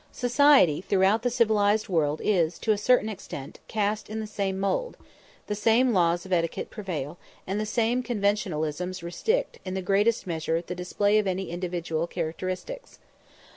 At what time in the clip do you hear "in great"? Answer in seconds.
9.63-10.25